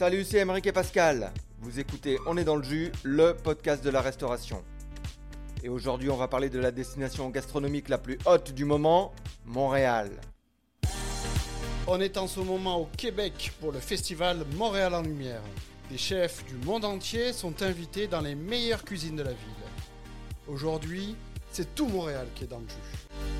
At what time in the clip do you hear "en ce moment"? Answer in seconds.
12.16-12.80